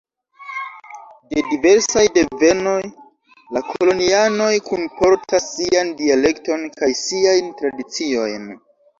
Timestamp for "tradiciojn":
7.61-8.49